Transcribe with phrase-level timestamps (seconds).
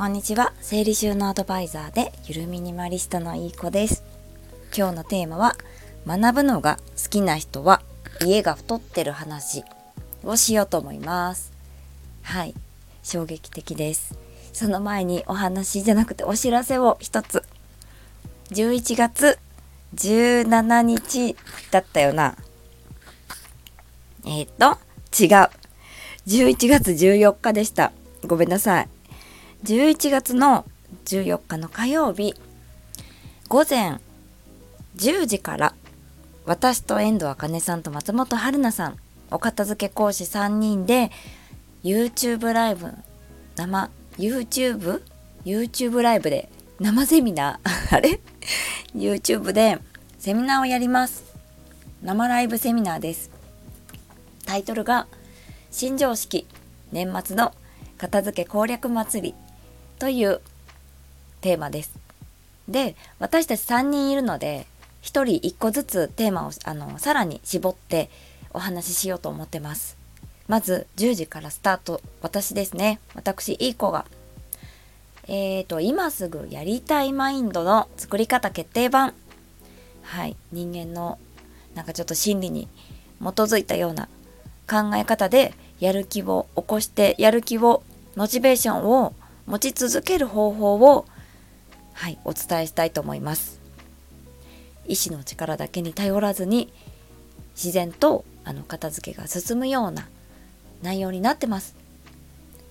[0.00, 0.54] こんにちは。
[0.62, 4.02] 生理収納アドバイザーでゆるミニマリストのいい子です。
[4.74, 5.56] 今日のテーマは
[6.06, 7.82] 学ぶのが好きな人は
[8.24, 9.62] 家が太ってる話
[10.24, 11.52] をしようと思います。
[12.22, 12.54] はい。
[13.02, 14.16] 衝撃的です。
[14.54, 17.44] その前にお話じゃなくてお知らせを一つ。
[18.52, 19.38] 11月
[19.96, 21.36] 17日
[21.70, 22.36] だったよな。
[24.24, 24.78] えっ、ー、と
[25.12, 25.50] 違う。
[26.26, 27.92] 11月14日でした。
[28.26, 28.99] ごめんなさい。
[29.64, 30.64] 11月の
[31.04, 32.34] 14日の火曜日
[33.48, 33.98] 午前
[34.96, 35.74] 10時から
[36.46, 38.96] 私と遠藤茜さんと松本春菜さん
[39.30, 41.10] お片付け講師3人で
[41.84, 42.90] YouTube ライブ
[43.56, 45.02] 生 YouTube?
[45.44, 47.70] YouTube ライブで生セミナー？
[47.96, 48.18] あれ
[48.94, 49.78] ?YouTube で
[50.18, 51.22] セミナーをやります
[52.02, 53.30] 生ライブセミナーです
[54.46, 55.06] タイトルが
[55.70, 56.46] 新常識
[56.92, 57.54] 年末の
[57.98, 59.34] 片付け攻略祭り
[60.00, 60.40] という
[61.42, 61.92] テーマです。
[62.66, 64.66] で私たち3人いるので
[65.02, 68.10] 1人1個ずつテーマをあのさらに絞って
[68.52, 69.96] お話ししようと思ってます。
[70.48, 72.00] まず10時からスタート。
[72.22, 72.98] 私ですね。
[73.14, 74.06] 私いい子が。
[75.28, 79.12] えーと今すぐやりたいマインドの作り方決定版。
[80.02, 80.34] はい。
[80.50, 81.18] 人間の
[81.74, 82.68] なんかちょっと心理に
[83.20, 84.08] 基づいたような
[84.68, 87.82] 考え方でやる気を起こしてやる気を
[88.16, 89.12] モチベーションを
[89.50, 91.06] 持ち続ける方法を
[91.92, 93.60] はいお伝えしたいと思います
[94.86, 96.72] 意志の力だけに頼らずに
[97.54, 100.08] 自然とあの片付けが進むような
[100.82, 101.76] 内容になってます。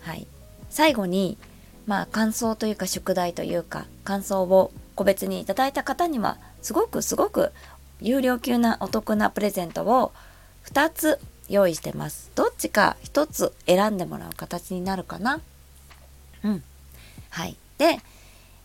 [0.01, 0.25] はい。
[0.69, 1.37] 最後に、
[1.85, 7.51] まあ感想というか宿題というか感想を個別にいただいた方にはすごくすごく
[8.01, 10.11] 有料級なお得なプレゼントを
[10.65, 12.31] 2つ用意してます。
[12.35, 15.39] どっちか1つ選んでもらう形になるかな。
[16.43, 16.63] うん。
[17.29, 17.57] はい。
[17.77, 17.99] で、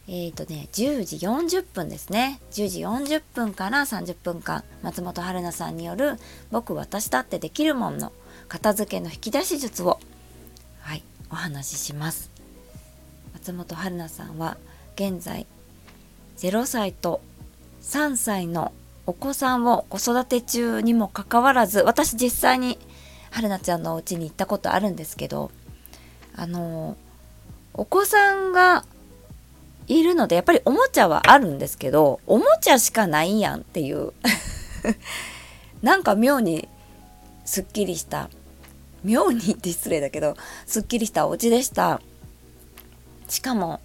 [0.06, 2.40] えっ、ー、とね、10時40分ですね。
[2.52, 6.18] 10時40分から30分間、松本春菜さんによる
[6.50, 8.12] 僕私だってできるもんの
[8.48, 9.98] 片付けの引き出し術を、
[10.80, 12.30] はい、お話しします。
[13.32, 14.56] 松本春菜さんは
[14.94, 15.46] 現在
[16.38, 17.20] 0歳と
[17.82, 18.72] 3歳の
[19.06, 22.78] お子さんを子育て中にもかかわらず私実際に
[23.30, 25.50] 春菜ちゃんのお家に行ったことあるんですけど
[26.36, 26.96] あの
[27.74, 28.84] お子さんが
[29.86, 34.12] いるのでやっぱりおもちゃはあるんですけどおもちゃしかないやんっていう。
[35.82, 36.68] なんか妙に
[37.44, 38.30] すっきりした。
[39.02, 40.34] 妙にって失礼だけど
[40.66, 42.00] すっきりしたお家でした。
[43.28, 43.80] しかも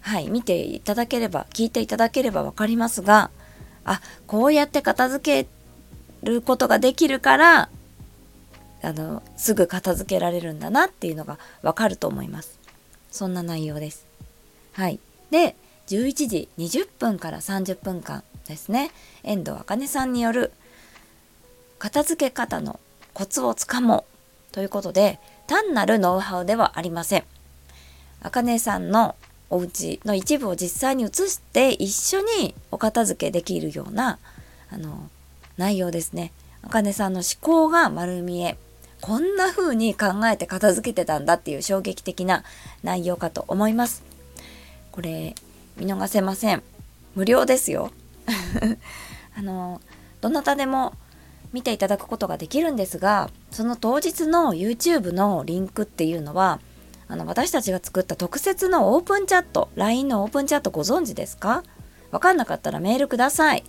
[0.00, 3.30] はい見ていただければ聞いていただければ分かりますが
[3.84, 5.48] あこうやって片付け
[6.22, 7.68] ることができるから
[8.82, 12.65] あのすぐ片付けられるんだなっていうのが分かると思います。
[13.16, 14.06] そんな内容です。
[14.72, 15.00] はい。
[15.30, 15.56] で
[15.88, 18.90] 11時20分から30分間ですね。
[19.24, 20.52] 遠藤茜さんによる
[21.78, 22.78] 片付け方の
[23.12, 24.04] コツをつかも
[24.52, 27.24] うということで単なるノウハウではありません。
[28.20, 29.16] 茜さんの
[29.48, 34.18] お家の一部を実際に移して一緒にお片付けできるような
[34.70, 35.08] あの
[35.56, 36.32] 内容ですね。
[36.62, 38.58] 茜さんの思考が丸見え
[39.06, 42.42] こんな風に考えて片付けてたんだっていう衝撃的な
[42.82, 44.02] 内容かと思います。
[44.90, 45.36] これ
[45.76, 46.62] 見逃せません。
[47.14, 47.92] 無料ですよ。
[49.38, 49.80] あの
[50.20, 50.92] どなたでも
[51.52, 56.58] 見ていただくことができるんですがその当日の YouTube のリンクっていうのは
[57.06, 61.62] あの私たちが作った特設のオープンチャット LINE のオープンチャットご存知ですか？
[62.10, 63.62] わかんなかったらメールください。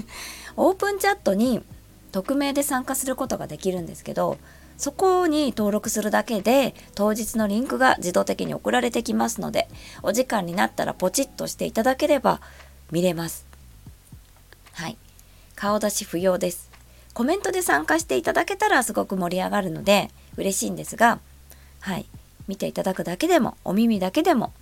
[0.58, 1.64] オープンチャットに
[2.12, 4.36] 匿名で参加することができるんですけど
[4.76, 9.68] そこに登録するだけで当日のリンクが自動的に送られてきますので
[10.02, 12.40] お時間になったらポチッとしていただければ
[12.90, 13.46] 見れます。
[14.72, 14.96] はい。
[15.54, 16.70] 顔出し不要です。
[17.12, 21.20] コメントで参加していただけたらすごく盛り上がるので嬉しいんですが
[21.80, 22.06] はい。
[22.48, 24.52] 見ていただくだけでもお耳だけでも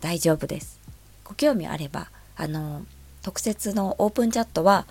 [0.00, 0.78] 大丈夫です。
[1.24, 2.82] ご興味あればあの
[3.22, 4.86] 特設のオープンチャットは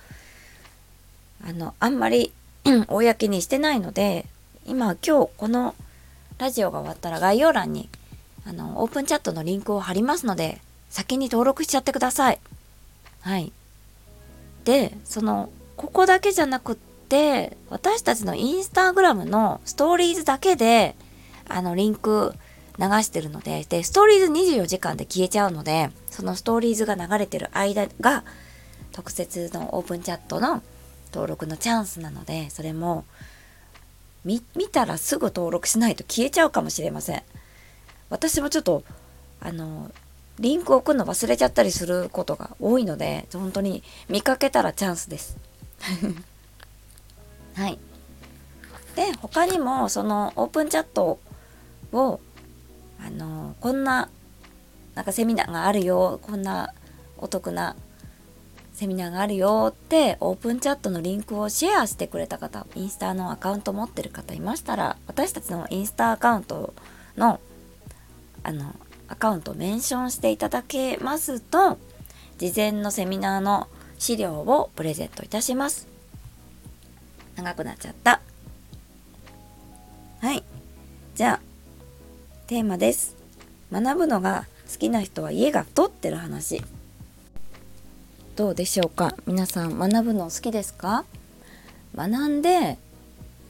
[1.48, 2.34] あのあんまり
[2.88, 4.26] 公にしてないので
[4.66, 5.76] 今今日この
[6.38, 7.90] ラジオが終わったら概要欄に
[8.46, 12.40] あのオープンチャットのリンクを貼りますので先に登録しちゃってください。
[13.22, 13.52] はい。
[14.64, 20.96] でそのここだけじゃなくって私たちのインスタグラムのストーリーズだけで
[21.48, 22.34] あのリンク
[22.80, 28.24] 流してるのででストーリーズ24時間で消えちゃうのでそのストーリーズが流れてる間が
[28.92, 30.62] 特設のオープンチャットの
[31.12, 33.06] 登録のチャンスなのでそれも
[34.24, 37.24] 見たらすぐ登録しないと消えちゃうかもしれません。
[38.10, 38.84] 私もちょっと
[39.40, 39.92] あの
[40.40, 45.38] リンクを送るの忘れちゃったりすることが多いので本当に見かけたらチャンスです。
[47.56, 47.80] はい。
[48.96, 51.20] で他にもそのオープンチャット
[51.92, 52.20] を
[53.00, 54.10] あのこんな
[54.96, 56.74] なんかセミナーがあるよこんな
[57.18, 57.76] お得な
[58.78, 66.76] セミナーがあるよってオープンチャットのリンクをシェアしてくれた方インスタのアカウント持ってる方いましたら私たちのインスタアカウント
[67.18, 67.40] の
[68.44, 68.76] あの
[69.08, 71.80] アカウントをメンションしていただけますと
[72.38, 75.88] 事前のセミナーの資料をプレゼントいたします。
[77.36, 78.22] 長くなっちゃった。
[80.22, 80.44] はい。
[81.16, 81.40] じゃあ
[82.46, 83.16] テーマです。
[83.72, 86.62] 学ぶのが好きな人は家が太ってる話。
[88.38, 89.16] どうでしょうか？
[89.26, 91.06] 皆さん学ぶの好きですか？
[91.96, 92.78] 学んで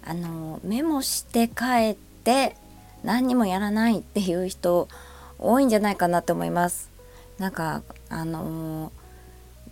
[0.06, 2.56] あのメモして帰って
[3.04, 4.88] 何にもやらないっていう人
[5.40, 6.90] 多いんじゃないかなと思います。
[7.38, 8.94] なんかあの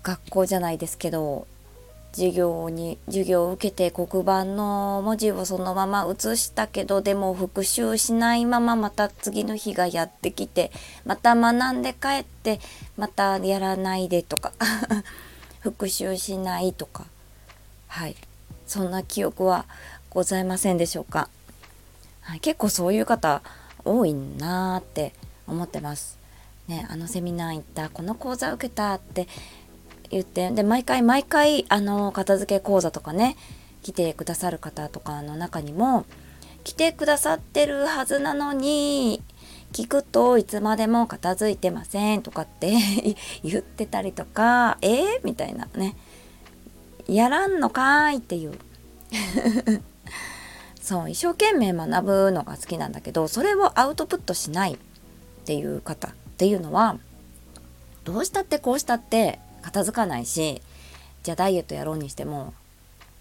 [0.03, 1.47] 学校じゃないですけど
[2.15, 10.71] 授業に授業を受けて黒板の文字をそのまま写したけどでも復習しないまままた次の日がやってきて
[11.03, 12.61] また学んで帰って
[12.95, 14.53] またやらないでとか。
[15.59, 17.05] 復習しないとか。
[17.87, 18.15] はい。
[18.67, 19.65] そんな記憶は
[20.09, 21.27] ございませんでしょうか、
[22.21, 23.41] はい、結構そういう方
[23.83, 25.13] 多いなーって
[25.47, 26.17] 思ってます。
[26.67, 29.27] ね、あのセミナー行ったこの講座受けたって
[30.11, 33.35] 言ってで毎回毎回あの片付け講座とかね
[33.83, 36.05] 来てくださる方とかの中にも
[36.63, 39.21] 来てくださってるはずなのに
[39.71, 42.73] 聞くといつまでも片付いてませんとかって
[43.43, 45.95] 言ってたりとかえー、みたいなね。
[47.07, 48.57] やらんのかいっていう。
[50.81, 54.77] そう一生懸命学ぶのが好きなんだけどそれをアウトプットしないっ
[55.45, 56.97] ていう方っていうのは
[58.03, 60.61] どうしたってこうしたって片付かないし
[61.23, 62.53] じゃあダイエットやろうにしても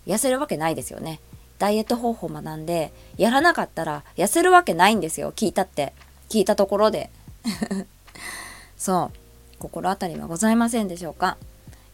[0.07, 1.19] 痩せるわけないですよね。
[1.59, 5.33] ダイエット方法学んでやらなかったら痩せるわけないんですよ。
[5.33, 5.95] 聞いたって。
[6.29, 7.09] 聞いたところで。
[8.77, 9.59] そう。
[9.59, 11.39] 心当たりはございませんでしょうか？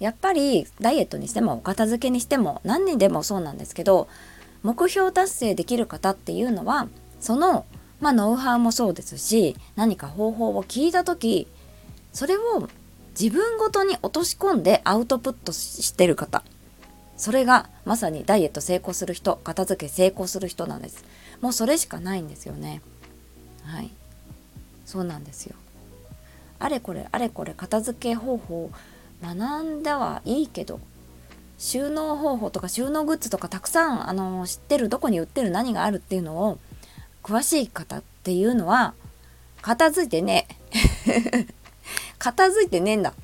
[0.01, 4.09] やっぱりダイエットにしてもお片付けにしても何にでもそうなんですけど
[4.65, 6.89] 目標達成できる方っていうのは
[7.21, 7.67] その
[8.01, 11.47] まあノウハウもそうですし何か方法を聞いた時
[12.15, 12.67] それを
[13.21, 16.43] 自分ごとに落とし込んでアウトプットしてる方。
[17.19, 21.05] それがまさにダイエット成功する人片付け成功する人なんです。
[21.43, 22.81] もうそれしかないんですよね。
[23.63, 23.91] はい。
[24.87, 25.55] そうなんですよ。
[26.59, 28.71] あれこれあれこれ片付け方法
[29.23, 30.81] 学んだはいいけど
[31.59, 36.59] 収納方法とか収納グッズとかたくさんあの知ってるどこに売ってる何があるっていうのを
[37.23, 38.95] 詳しい方っていうのは
[39.61, 40.49] 片付いてね。
[42.21, 43.15] 片付いてねえんだ。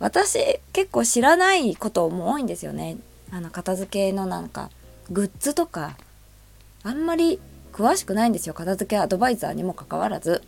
[0.00, 2.96] 私結構知らないことも多いんですよね。
[3.30, 4.70] あの片付けのなんか
[5.10, 5.96] グッズとか。
[6.82, 7.40] あんまり
[7.72, 8.54] 詳しくないんですよ。
[8.54, 10.42] 片付けアドバイザーにもかかわらず。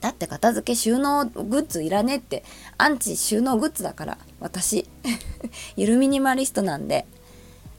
[0.00, 2.42] だって片付け収納グッズいらねえって。
[2.78, 4.18] アンチ収納グッズだから。
[4.40, 4.88] 私。
[5.76, 7.06] ゆるミニマリストなんで。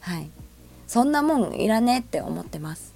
[0.00, 0.30] はい。
[0.86, 2.91] そんなもんいらねえって思ってます。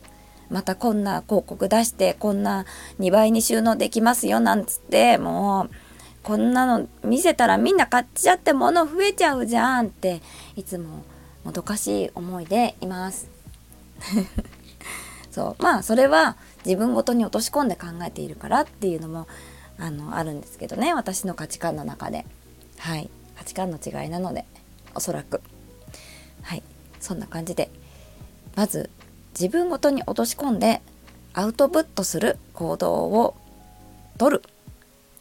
[0.51, 2.65] またこんな広告出してこんな
[3.01, 5.71] 2倍に収納できますよなんつってもう
[6.23, 10.21] こんなの見せたらみんな買っちゃって物増えちゃうじゃんって
[10.57, 11.05] いつも
[11.45, 13.29] もどかしい思いでいます。
[15.31, 19.29] そうまあそれは自分ごとに落とし込んで考えているからっていうのも
[19.79, 22.27] あのあるんですけどね私の価値観の中で。
[22.79, 23.09] はい。
[23.37, 24.45] 価値観の違いなので
[24.95, 25.41] おそらく。
[26.43, 26.63] はい。
[26.99, 27.71] そんな感じで
[28.57, 28.91] まず
[29.39, 30.81] 自分ごとに落とし込んで
[31.35, 33.35] アウトプットする行動を
[34.19, 34.43] とる。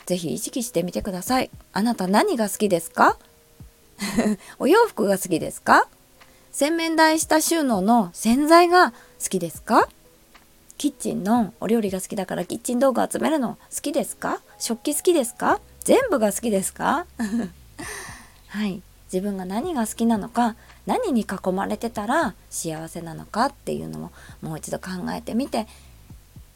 [0.05, 1.49] 是非意識してみてください。
[1.73, 3.17] あなた何が好きですか？
[4.59, 5.87] お洋服が好きですか？
[6.51, 8.97] 洗面台下収納の洗剤が好
[9.29, 9.89] きですか？
[10.77, 14.41] キッチンのお料理が好きだからキッチン道具集めるの好きですか？
[14.59, 15.59] 食器好きですか？
[15.83, 17.05] 全部が好きですか？
[18.47, 18.81] はい。
[19.11, 20.55] 自分が何が好きなのか
[20.85, 24.11] 何に囲まれてたら幸せなのかっていうのも
[24.41, 25.67] もう一度考えてみて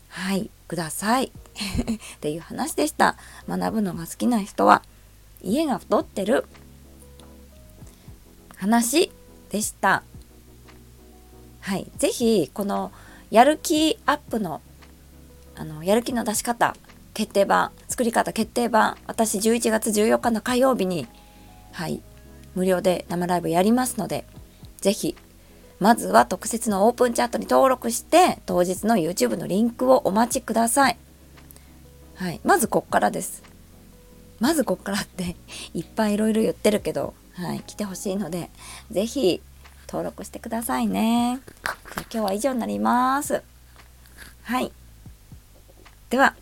[0.09, 1.31] はいください。
[1.31, 1.31] っ
[2.19, 3.15] ていう話でした。
[3.47, 4.83] 学ぶのが好きな人は
[5.41, 6.45] 家が太ってる。
[8.55, 9.11] 話
[9.49, 10.03] でした。
[11.61, 12.91] はい是非この
[13.31, 14.61] やる気アップの
[15.55, 16.75] あのやる気の出し方
[17.13, 21.07] 決定版作り方決定版私11月14日の火曜日に
[21.73, 22.01] はい
[22.59, 24.25] 無料で生ライブやりますので、
[24.81, 25.15] ぜひ、
[25.79, 30.97] まずは特設のオープンチャットに登録して、当日の YouTube のリンクをお待ちください。
[32.15, 32.41] はい。
[32.43, 33.41] まずこっからです。
[34.39, 35.35] まずこっからって
[35.73, 37.59] いっぱいいろいろ言ってるけどはい。
[37.61, 38.49] 来てほしいので
[38.91, 39.41] 是非
[39.87, 41.39] 登録してくださいね。
[41.63, 43.41] じゃあ今日は以上になります。
[44.43, 44.71] はい。
[46.09, 46.35] では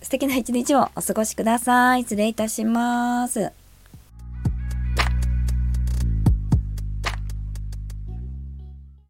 [0.00, 2.02] 素敵な一日をお過ごしください。
[2.02, 3.61] 失礼いたします。